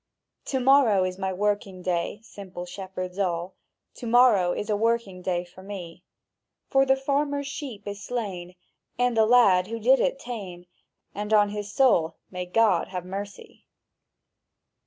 To 0.45 0.59
morrow 0.59 1.03
is 1.03 1.19
my 1.19 1.31
working 1.31 1.83
day, 1.83 2.21
Simple 2.23 2.65
shepherds 2.65 3.19
all— 3.19 3.53
To 3.97 4.07
morrow 4.07 4.51
is 4.51 4.67
a 4.67 4.75
working 4.75 5.21
day 5.21 5.45
for 5.45 5.61
me: 5.61 6.03
For 6.71 6.87
the 6.87 6.95
farmer's 6.95 7.45
sheep 7.45 7.85
is 7.87 8.01
slain, 8.03 8.55
and 8.97 9.15
the 9.15 9.27
lad 9.27 9.67
who 9.67 9.77
did 9.77 9.99
it 9.99 10.17
ta'en, 10.19 10.65
And 11.13 11.31
on 11.31 11.49
his 11.49 11.71
soul 11.71 12.15
may 12.31 12.47
God 12.47 12.87
ha' 12.87 13.03
mer 13.03 13.25
cy! 13.25 13.65